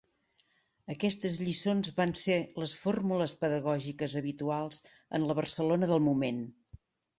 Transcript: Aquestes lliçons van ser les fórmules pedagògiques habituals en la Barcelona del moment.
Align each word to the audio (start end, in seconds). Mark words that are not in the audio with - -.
Aquestes 0.93 1.35
lliçons 1.41 1.91
van 1.99 2.13
ser 2.21 2.37
les 2.63 2.73
fórmules 2.85 3.35
pedagògiques 3.45 4.17
habituals 4.23 4.83
en 5.21 5.29
la 5.29 5.39
Barcelona 5.43 5.93
del 5.95 6.05
moment. 6.11 6.45